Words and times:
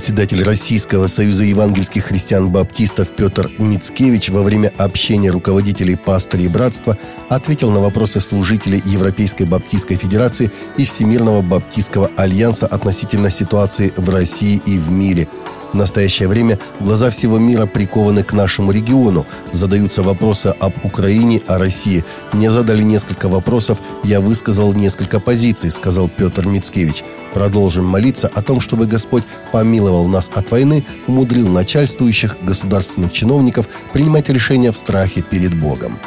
Председатель 0.00 0.42
Российского 0.42 1.08
союза 1.08 1.44
евангельских 1.44 2.06
христиан-баптистов 2.06 3.10
Петр 3.10 3.50
Мицкевич 3.58 4.30
во 4.30 4.42
время 4.42 4.72
общения 4.78 5.28
руководителей 5.28 5.94
пастырей 5.94 6.48
братства 6.48 6.96
ответил 7.28 7.70
на 7.70 7.80
вопросы 7.80 8.18
служителей 8.20 8.82
Европейской 8.86 9.42
Баптистской 9.42 9.98
Федерации 9.98 10.50
и 10.78 10.86
Всемирного 10.86 11.42
Баптистского 11.42 12.10
Альянса 12.16 12.66
относительно 12.66 13.28
ситуации 13.28 13.92
в 13.94 14.08
России 14.08 14.62
и 14.64 14.78
в 14.78 14.90
мире– 14.90 15.28
в 15.72 15.74
настоящее 15.74 16.28
время 16.28 16.58
глаза 16.80 17.10
всего 17.10 17.38
мира 17.38 17.66
прикованы 17.66 18.22
к 18.22 18.32
нашему 18.32 18.72
региону. 18.72 19.26
Задаются 19.52 20.02
вопросы 20.02 20.54
об 20.58 20.72
Украине, 20.84 21.40
о 21.46 21.58
России. 21.58 22.04
Мне 22.32 22.50
задали 22.50 22.82
несколько 22.82 23.28
вопросов, 23.28 23.78
я 24.02 24.20
высказал 24.20 24.72
несколько 24.72 25.20
позиций, 25.20 25.70
сказал 25.70 26.08
Петр 26.08 26.46
Мицкевич. 26.46 27.04
Продолжим 27.34 27.84
молиться 27.84 28.28
о 28.34 28.42
том, 28.42 28.60
чтобы 28.60 28.86
Господь 28.86 29.24
помиловал 29.52 30.06
нас 30.08 30.30
от 30.34 30.50
войны, 30.50 30.84
умудрил 31.06 31.48
начальствующих 31.48 32.36
государственных 32.42 33.12
чиновников 33.12 33.68
принимать 33.92 34.28
решения 34.28 34.72
в 34.72 34.76
страхе 34.76 35.22
перед 35.22 35.58
Богом. 35.58 35.98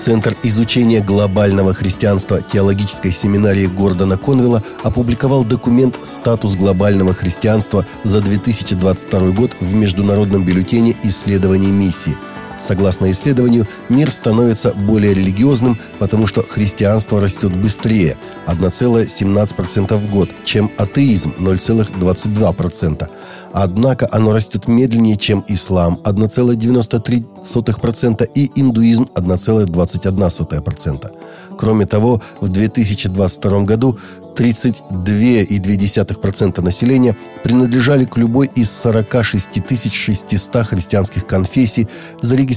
Центр 0.00 0.34
изучения 0.44 1.02
глобального 1.02 1.74
христианства 1.74 2.40
теологической 2.40 3.12
семинарии 3.12 3.66
Гордона 3.66 4.16
Конвилла 4.16 4.64
опубликовал 4.82 5.44
документ 5.44 5.98
«Статус 6.04 6.56
глобального 6.56 7.12
христианства» 7.12 7.86
за 8.02 8.22
2022 8.22 9.30
год 9.32 9.50
в 9.60 9.74
Международном 9.74 10.46
бюллетене 10.46 10.96
исследований 11.02 11.70
миссии– 11.70 12.16
Согласно 12.66 13.10
исследованию, 13.10 13.66
мир 13.88 14.10
становится 14.10 14.74
более 14.74 15.14
религиозным, 15.14 15.78
потому 15.98 16.26
что 16.26 16.42
христианство 16.42 17.18
растет 17.20 17.56
быстрее– 17.56 18.16
1,17% 18.46 19.96
в 19.96 20.10
год, 20.10 20.28
чем 20.44 20.70
атеизм– 20.76 21.32
0,22%. 21.38 23.08
Однако 23.52 24.08
оно 24.12 24.32
растет 24.32 24.68
медленнее, 24.68 25.16
чем 25.16 25.44
ислам– 25.48 25.98
1,93% 26.04 28.30
и 28.34 28.48
индуизм– 28.54 29.08
1,21%. 29.14 31.10
Кроме 31.58 31.86
того, 31.86 32.22
в 32.40 32.48
2022 32.48 33.64
году 33.64 33.98
32,2% 34.34 36.62
населения 36.62 37.16
принадлежали 37.42 38.04
к 38.06 38.16
любой 38.16 38.46
из 38.54 38.70
46 38.70 39.92
600 39.92 40.66
христианских 40.66 41.26
конфессий, 41.26 41.86
зарегистрированных 42.22 42.49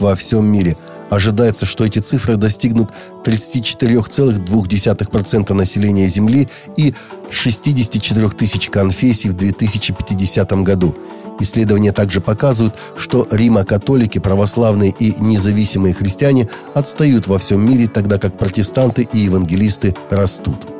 во 0.00 0.14
всем 0.14 0.46
мире. 0.46 0.76
Ожидается, 1.10 1.66
что 1.66 1.84
эти 1.84 1.98
цифры 2.00 2.36
достигнут 2.36 2.90
34,2% 3.24 5.54
населения 5.54 6.08
Земли 6.08 6.48
и 6.76 6.92
64 7.30 8.28
тысяч 8.30 8.68
конфессий 8.68 9.30
в 9.30 9.34
2050 9.34 10.52
году. 10.62 10.96
Исследования 11.40 11.92
также 11.92 12.20
показывают, 12.20 12.74
что 12.96 13.24
Рима-католики, 13.30 14.18
православные 14.18 14.92
и 14.98 15.14
независимые 15.20 15.94
христиане 15.94 16.48
отстают 16.74 17.28
во 17.28 17.38
всем 17.38 17.64
мире, 17.64 17.86
тогда 17.88 18.18
как 18.18 18.36
протестанты 18.36 19.08
и 19.10 19.18
евангелисты 19.18 19.94
растут. 20.10 20.77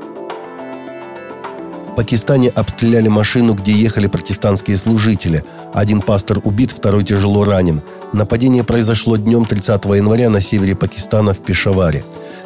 Пакистане 1.99 2.51
обстреляли 2.51 3.09
машину, 3.09 3.55
где 3.55 3.73
ехали 3.73 4.07
протестантские 4.07 4.77
служители. 4.77 5.43
Один 5.75 6.01
пастор 6.01 6.39
убит, 6.45 6.71
второй 6.71 7.03
тяжело 7.03 7.43
ранен. 7.43 7.83
Нападение 8.13 8.63
произошло 8.63 9.17
днем 9.17 9.45
30 9.45 9.85
января 9.87 10.31
на 10.31 10.41
севере 10.41 10.77
Пакистана 10.77 11.35
в 11.35 11.41
Пешаваре. 11.41 12.05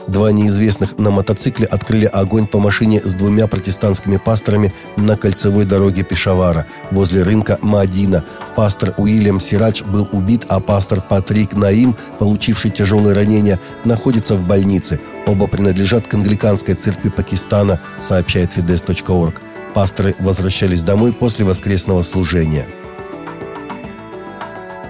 Два 0.08 0.32
неизвестных 0.32 0.98
на 0.98 1.10
мотоцикле 1.10 1.66
открыли 1.66 2.06
огонь 2.06 2.46
по 2.46 2.58
машине 2.58 3.00
с 3.00 3.14
двумя 3.14 3.46
протестантскими 3.46 4.16
пасторами 4.16 4.72
на 4.96 5.16
кольцевой 5.16 5.64
дороге 5.64 6.02
Пешавара, 6.02 6.66
возле 6.90 7.22
рынка 7.22 7.58
Мадина. 7.62 8.24
Пастор 8.56 8.94
Уильям 8.96 9.40
Сирадж 9.40 9.84
был 9.84 10.08
убит, 10.12 10.44
а 10.48 10.60
пастор 10.60 11.00
Патрик 11.00 11.54
Наим, 11.54 11.96
получивший 12.18 12.70
тяжелые 12.70 13.14
ранения, 13.14 13.60
находится 13.84 14.34
в 14.34 14.46
больнице. 14.46 15.00
Оба 15.26 15.46
принадлежат 15.46 16.06
к 16.06 16.14
англиканской 16.14 16.74
церкви 16.74 17.08
Пакистана, 17.08 17.80
сообщает 18.00 18.56
fides.org. 18.56 19.40
Пасторы 19.74 20.14
возвращались 20.18 20.82
домой 20.82 21.12
после 21.12 21.44
воскресного 21.44 22.02
служения. 22.02 22.66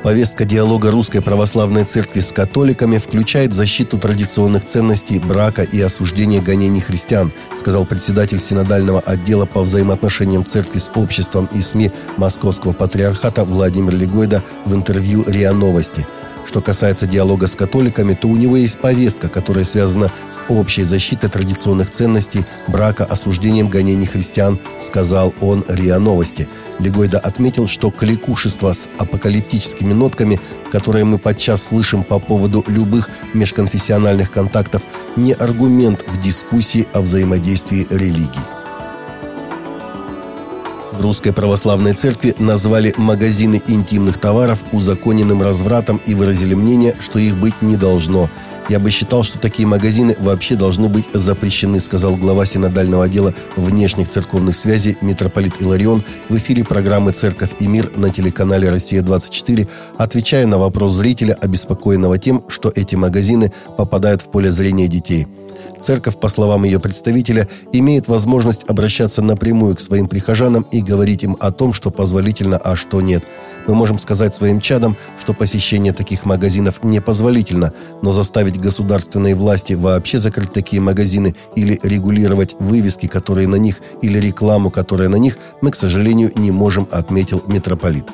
Повестка 0.02 0.44
диалога 0.44 0.90
Русской 0.90 1.20
Православной 1.20 1.84
Церкви 1.84 2.18
с 2.18 2.32
католиками 2.32 2.98
включает 2.98 3.52
защиту 3.52 3.98
традиционных 3.98 4.66
ценностей 4.66 5.20
брака 5.20 5.62
и 5.62 5.80
осуждение 5.80 6.42
гонений 6.42 6.80
христиан, 6.80 7.30
сказал 7.56 7.86
председатель 7.86 8.40
Синодального 8.40 8.98
отдела 8.98 9.46
по 9.46 9.62
взаимоотношениям 9.62 10.44
Церкви 10.44 10.80
с 10.80 10.90
обществом 10.96 11.48
и 11.52 11.60
СМИ 11.60 11.92
Московского 12.16 12.72
Патриархата 12.72 13.44
Владимир 13.44 13.94
Легойда 13.94 14.42
в 14.64 14.74
интервью 14.74 15.22
РИА 15.24 15.52
Новости– 15.52 16.04
что 16.46 16.60
касается 16.60 17.06
диалога 17.06 17.46
с 17.46 17.56
католиками, 17.56 18.14
то 18.14 18.28
у 18.28 18.36
него 18.36 18.56
есть 18.56 18.78
повестка, 18.78 19.28
которая 19.28 19.64
связана 19.64 20.10
с 20.30 20.40
общей 20.50 20.82
защитой 20.82 21.28
традиционных 21.28 21.90
ценностей, 21.90 22.44
брака, 22.68 23.04
осуждением 23.04 23.68
гонений 23.68 24.06
христиан, 24.06 24.58
сказал 24.82 25.34
он 25.40 25.64
РИА 25.68 25.98
Новости. 25.98 26.48
Легойда 26.78 27.18
отметил, 27.18 27.68
что 27.68 27.90
кликушество 27.90 28.72
с 28.72 28.88
апокалиптическими 28.98 29.92
нотками, 29.92 30.40
которые 30.70 31.04
мы 31.04 31.18
подчас 31.18 31.64
слышим 31.64 32.04
по 32.04 32.18
поводу 32.18 32.64
любых 32.66 33.10
межконфессиональных 33.34 34.30
контактов, 34.30 34.82
не 35.16 35.32
аргумент 35.32 36.04
в 36.06 36.20
дискуссии 36.20 36.86
о 36.92 37.00
взаимодействии 37.00 37.86
религий. 37.90 38.61
В 40.92 41.00
Русской 41.00 41.32
Православной 41.32 41.94
Церкви 41.94 42.34
назвали 42.38 42.92
магазины 42.98 43.62
интимных 43.66 44.18
товаров 44.18 44.62
узаконенным 44.72 45.42
развратом 45.42 46.00
и 46.04 46.14
выразили 46.14 46.54
мнение, 46.54 46.94
что 47.00 47.18
их 47.18 47.36
быть 47.36 47.62
не 47.62 47.76
должно. 47.76 48.28
«Я 48.68 48.78
бы 48.78 48.90
считал, 48.90 49.24
что 49.24 49.38
такие 49.38 49.66
магазины 49.66 50.14
вообще 50.20 50.54
должны 50.54 50.88
быть 50.88 51.06
запрещены», 51.12 51.80
сказал 51.80 52.16
глава 52.16 52.44
синодального 52.46 53.04
отдела 53.04 53.34
внешних 53.56 54.10
церковных 54.10 54.54
связей 54.54 54.96
митрополит 55.00 55.60
Иларион 55.60 56.04
в 56.28 56.36
эфире 56.36 56.62
программы 56.62 57.12
«Церковь 57.12 57.50
и 57.58 57.66
мир» 57.66 57.90
на 57.96 58.10
телеканале 58.10 58.68
«Россия-24», 58.68 59.68
отвечая 59.96 60.46
на 60.46 60.58
вопрос 60.58 60.92
зрителя, 60.92 61.32
обеспокоенного 61.40 62.18
тем, 62.18 62.44
что 62.48 62.70
эти 62.74 62.94
магазины 62.94 63.52
попадают 63.76 64.22
в 64.22 64.26
поле 64.26 64.52
зрения 64.52 64.88
детей– 64.88 65.26
Церковь, 65.82 66.16
по 66.16 66.28
словам 66.28 66.62
ее 66.62 66.78
представителя, 66.78 67.48
имеет 67.72 68.06
возможность 68.06 68.62
обращаться 68.68 69.20
напрямую 69.20 69.74
к 69.74 69.80
своим 69.80 70.06
прихожанам 70.06 70.64
и 70.70 70.80
говорить 70.80 71.24
им 71.24 71.36
о 71.40 71.50
том, 71.50 71.72
что 71.72 71.90
позволительно, 71.90 72.56
а 72.56 72.76
что 72.76 73.00
нет. 73.00 73.24
Мы 73.66 73.74
можем 73.74 73.98
сказать 73.98 74.32
своим 74.32 74.60
чадам, 74.60 74.96
что 75.20 75.34
посещение 75.34 75.92
таких 75.92 76.24
магазинов 76.24 76.84
непозволительно, 76.84 77.72
но 78.00 78.12
заставить 78.12 78.60
государственные 78.60 79.34
власти 79.34 79.72
вообще 79.72 80.20
закрыть 80.20 80.52
такие 80.52 80.80
магазины 80.80 81.34
или 81.56 81.80
регулировать 81.82 82.54
вывески, 82.60 83.08
которые 83.08 83.48
на 83.48 83.56
них, 83.56 83.80
или 84.02 84.18
рекламу, 84.18 84.70
которая 84.70 85.08
на 85.08 85.16
них, 85.16 85.36
мы, 85.62 85.72
к 85.72 85.76
сожалению, 85.76 86.30
не 86.36 86.52
можем, 86.52 86.86
отметил 86.92 87.42
митрополит. 87.48 88.04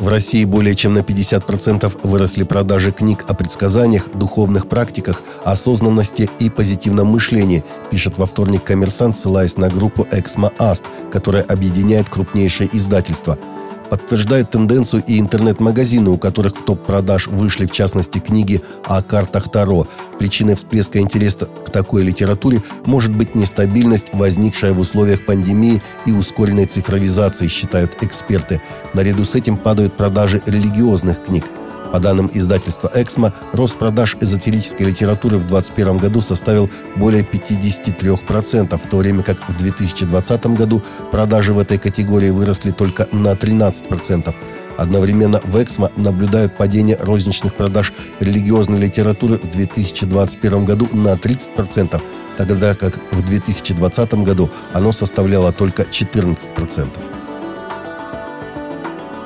В 0.00 0.08
России 0.08 0.44
более 0.44 0.74
чем 0.74 0.94
на 0.94 0.98
50% 0.98 2.00
выросли 2.02 2.42
продажи 2.42 2.90
книг 2.90 3.24
о 3.28 3.34
предсказаниях, 3.34 4.08
духовных 4.12 4.68
практиках, 4.68 5.22
осознанности 5.44 6.28
и 6.40 6.50
позитивном 6.50 7.06
мышлении, 7.06 7.64
пишет 7.90 8.18
во 8.18 8.26
вторник 8.26 8.64
«Коммерсант», 8.64 9.16
ссылаясь 9.16 9.56
на 9.56 9.68
группу 9.68 10.06
«Эксмо 10.10 10.52
Аст», 10.58 10.84
которая 11.12 11.44
объединяет 11.44 12.08
крупнейшие 12.08 12.68
издательства– 12.72 13.38
подтверждают 13.90 14.50
тенденцию 14.50 15.02
и 15.06 15.18
интернет-магазины, 15.18 16.10
у 16.10 16.18
которых 16.18 16.56
в 16.56 16.62
топ-продаж 16.62 17.28
вышли 17.28 17.66
в 17.66 17.72
частности 17.72 18.18
книги 18.18 18.62
о 18.84 19.02
картах 19.02 19.50
Таро. 19.50 19.86
Причиной 20.18 20.56
всплеска 20.56 20.98
интереса 20.98 21.46
к 21.46 21.70
такой 21.70 22.02
литературе 22.02 22.62
может 22.86 23.16
быть 23.16 23.34
нестабильность, 23.34 24.12
возникшая 24.12 24.72
в 24.72 24.80
условиях 24.80 25.24
пандемии 25.26 25.82
и 26.06 26.12
ускоренной 26.12 26.66
цифровизации, 26.66 27.48
считают 27.48 28.02
эксперты. 28.02 28.60
Наряду 28.94 29.24
с 29.24 29.34
этим 29.34 29.56
падают 29.56 29.96
продажи 29.96 30.42
религиозных 30.46 31.24
книг– 31.24 31.44
по 31.94 32.00
данным 32.00 32.28
издательства 32.34 32.90
«Эксмо», 32.92 33.32
рост 33.52 33.78
продаж 33.78 34.16
эзотерической 34.20 34.88
литературы 34.88 35.36
в 35.36 35.46
2021 35.46 35.98
году 35.98 36.20
составил 36.22 36.68
более 36.96 37.22
53%, 37.22 38.76
в 38.76 38.88
то 38.88 38.96
время 38.96 39.22
как 39.22 39.48
в 39.48 39.56
2020 39.56 40.46
году 40.56 40.82
продажи 41.12 41.54
в 41.54 41.58
этой 41.60 41.78
категории 41.78 42.30
выросли 42.30 42.72
только 42.72 43.06
на 43.12 43.34
13%. 43.34 44.34
Одновременно 44.76 45.40
в 45.44 45.62
«Эксмо» 45.62 45.92
наблюдают 45.94 46.56
падение 46.56 46.98
розничных 47.00 47.54
продаж 47.54 47.92
религиозной 48.18 48.80
литературы 48.80 49.36
в 49.36 49.48
2021 49.48 50.64
году 50.64 50.88
на 50.90 51.14
30%, 51.14 52.02
тогда 52.36 52.74
как 52.74 52.98
в 53.12 53.24
2020 53.24 54.14
году 54.14 54.50
оно 54.72 54.90
составляло 54.90 55.52
только 55.52 55.82
14%. 55.84 57.23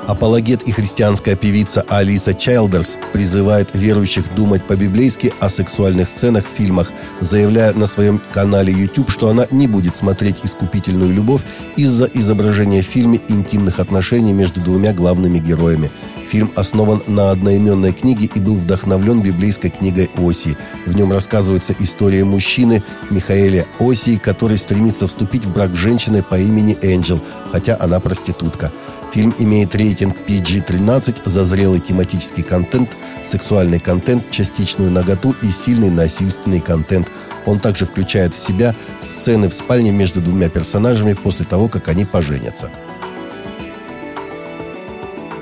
Апологет 0.09 0.63
и 0.63 0.71
христианская 0.71 1.35
певица 1.35 1.85
Алиса 1.87 2.33
Чайлдерс 2.33 2.97
призывает 3.13 3.75
верующих 3.75 4.33
думать 4.33 4.65
по-библейски 4.65 5.31
о 5.39 5.49
сексуальных 5.49 6.09
сценах 6.09 6.45
в 6.45 6.49
фильмах, 6.57 6.91
заявляя 7.19 7.75
на 7.75 7.85
своем 7.85 8.19
канале 8.33 8.73
YouTube, 8.73 9.11
что 9.11 9.29
она 9.29 9.45
не 9.51 9.67
будет 9.67 9.95
смотреть 9.95 10.37
«Искупительную 10.41 11.13
любовь» 11.13 11.43
из-за 11.75 12.05
изображения 12.05 12.81
в 12.81 12.87
фильме 12.87 13.21
интимных 13.27 13.79
отношений 13.79 14.33
между 14.33 14.61
двумя 14.61 14.93
главными 14.93 15.37
героями. 15.37 15.91
Фильм 16.27 16.51
основан 16.55 17.03
на 17.05 17.29
одноименной 17.29 17.93
книге 17.93 18.29
и 18.33 18.39
был 18.39 18.55
вдохновлен 18.55 19.21
библейской 19.21 19.69
книгой 19.69 20.09
Оси. 20.17 20.57
В 20.87 20.95
нем 20.95 21.11
рассказывается 21.11 21.75
история 21.77 22.23
мужчины 22.23 22.83
Михаэля 23.11 23.67
Оси, 23.79 24.17
который 24.17 24.57
стремится 24.57 25.07
вступить 25.07 25.45
в 25.45 25.53
брак 25.53 25.75
с 25.75 25.77
женщиной 25.77 26.23
по 26.23 26.35
имени 26.35 26.75
Энджел, 26.81 27.21
хотя 27.51 27.77
она 27.79 27.99
проститутка. 27.99 28.71
Фильм 29.11 29.33
имеет 29.39 29.73
рейтинг 29.73 29.98
PG-13 30.05 31.21
за 31.25 31.45
зрелый 31.45 31.79
тематический 31.79 32.43
контент, 32.43 32.89
сексуальный 33.23 33.79
контент, 33.79 34.29
частичную 34.31 34.91
наготу 34.91 35.35
и 35.41 35.51
сильный 35.51 35.89
насильственный 35.89 36.59
контент. 36.59 37.11
Он 37.45 37.59
также 37.59 37.85
включает 37.85 38.33
в 38.33 38.39
себя 38.39 38.75
сцены 39.01 39.49
в 39.49 39.53
спальне 39.53 39.91
между 39.91 40.21
двумя 40.21 40.49
персонажами 40.49 41.13
после 41.13 41.45
того, 41.45 41.67
как 41.67 41.87
они 41.87 42.05
поженятся. 42.05 42.71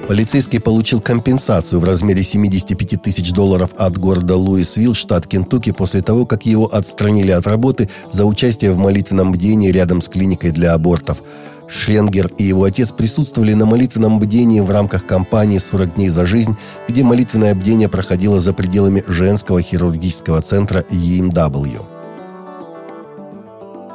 Полицейский 0.08 0.62
получил 0.62 1.02
компенсацию 1.02 1.82
в 1.82 1.84
размере 1.84 2.24
75 2.24 3.02
тысяч 3.02 3.34
долларов 3.34 3.72
от 3.76 3.98
города 3.98 4.38
Луисвилл, 4.38 4.94
штат 4.94 5.28
Кентукки, 5.28 5.74
после 5.74 6.02
того, 6.02 6.26
как 6.26 6.46
его 6.46 6.74
отстранили 6.74 7.32
от 7.32 7.46
работы 7.46 7.90
за 8.10 8.24
участие 8.24 8.72
в 8.72 8.78
молитвенном 8.78 9.34
бдении 9.34 9.70
рядом 9.70 10.02
с 10.02 10.08
клиникой 10.08 10.52
для 10.52 10.74
абортов. 10.74 11.22
Шренгер 11.68 12.32
и 12.38 12.44
его 12.44 12.64
отец 12.64 12.92
присутствовали 12.92 13.54
на 13.54 13.66
молитвенном 13.66 14.20
бдении 14.20 14.60
в 14.60 14.72
рамках 14.72 15.06
кампании 15.06 15.58
«40 15.58 15.96
дней 15.96 16.10
за 16.10 16.26
жизнь», 16.26 16.56
где 16.88 17.04
молитвенное 17.04 17.54
бдение 17.56 17.90
проходило 17.90 18.40
за 18.40 18.54
пределами 18.54 19.04
женского 19.08 19.62
хирургического 19.62 20.42
центра 20.42 20.82
EMW. 20.90 21.97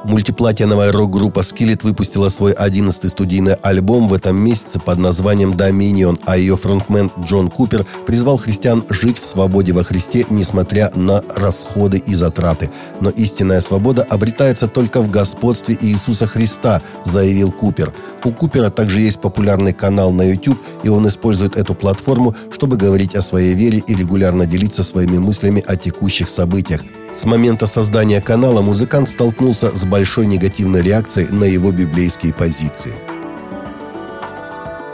Мультиплатиновая 0.05 0.91
рок-группа 0.91 1.41
Skillet 1.41 1.85
выпустила 1.85 2.29
свой 2.29 2.53
11-й 2.53 3.09
студийный 3.09 3.55
альбом 3.55 4.09
в 4.09 4.15
этом 4.15 4.37
месяце 4.37 4.81
под 4.81 4.99
названием 4.99 5.53
«Dominion», 5.53 6.19
а 6.27 6.37
ее 6.37 6.57
фронтмен 6.57 7.13
Джон 7.21 7.49
Купер 7.49 7.87
призвал 8.05 8.37
христиан 8.37 8.85
жить 8.89 9.21
в 9.21 9.27
свободе 9.27 9.73
во 9.73 9.85
Христе, 9.85 10.27
несмотря 10.29 10.91
на 10.97 11.23
расходы 11.37 11.99
и 11.99 12.15
затраты. 12.15 12.71
Но 13.01 13.11
истинная 13.11 13.61
свобода 13.61 14.03
обретается 14.03 14.67
только 14.67 15.03
в 15.03 15.11
господстве 15.11 15.79
Иисуса 15.81 16.27
Христа, 16.27 16.83
заявил 17.05 17.53
Купер. 17.53 17.95
У 18.25 18.33
Купера 18.33 18.71
также 18.71 19.01
есть 19.01 19.21
популярный 19.21 19.73
канал 19.73 20.11
на 20.11 20.23
YouTube, 20.23 20.59
и 20.83 20.89
он 20.89 21.07
использует 21.07 21.57
эту 21.57 21.75
платформу, 21.75 22.35
чтобы 22.51 22.77
говорить 22.77 23.15
о 23.15 23.23
своей 23.23 23.55
вере 23.55 23.83
и 23.87 23.95
регулярно 23.95 24.47
делиться 24.47 24.83
своими 24.83 25.19
мыслями 25.19 25.63
о 25.65 25.77
текущих 25.77 26.29
событиях. 26.29 26.83
С 27.15 27.27
момента 27.27 27.67
создания 27.67 28.23
канала 28.23 28.63
музыкант 28.63 29.07
столкнулся 29.07 29.71
с 29.77 29.85
большой 29.93 30.25
негативной 30.27 30.81
реакцией 30.81 31.29
на 31.29 31.45
его 31.45 31.71
библейские 31.71 32.33
позиции. 32.33 32.95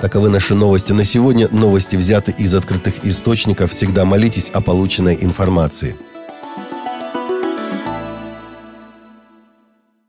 Таковы 0.00 0.28
наши 0.28 0.56
новости 0.56 0.92
на 0.92 1.04
сегодня. 1.04 1.48
Новости 1.52 1.94
взяты 1.94 2.34
из 2.36 2.52
открытых 2.52 3.06
источников. 3.06 3.70
Всегда 3.70 4.04
молитесь 4.04 4.50
о 4.50 4.60
полученной 4.60 5.16
информации. 5.20 5.94